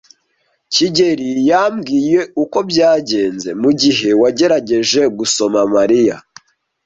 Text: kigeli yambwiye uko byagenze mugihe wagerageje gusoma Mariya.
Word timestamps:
kigeli 0.73 1.29
yambwiye 1.49 2.19
uko 2.43 2.57
byagenze 2.69 3.49
mugihe 3.61 4.09
wagerageje 4.21 5.01
gusoma 5.17 5.59
Mariya. 5.75 6.17